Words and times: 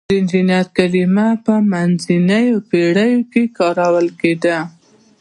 د 0.07 0.11
انجینر 0.19 0.65
کلمه 0.77 1.27
په 1.45 1.53
منځنیو 1.71 2.57
پیړیو 2.69 3.21
کې 3.31 3.43
کارول 3.57 4.07
کیده. 4.19 4.57